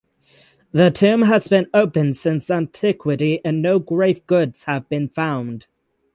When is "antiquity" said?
2.49-3.39